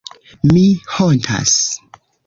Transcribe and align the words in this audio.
Mi 0.53 0.63
hontas. 0.95 1.57